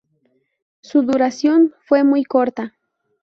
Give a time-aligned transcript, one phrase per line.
[0.81, 2.73] Su duración fue muy corta.